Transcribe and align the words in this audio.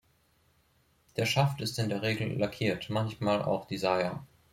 Der 1.15 1.27
Schaft 1.27 1.61
ist 1.61 1.77
in 1.77 1.89
der 1.89 2.01
Regel 2.01 2.35
lackiert, 2.35 2.89
manchmal 2.89 3.43
auch 3.43 3.65
die 3.65 3.77
Saya. 3.77 4.25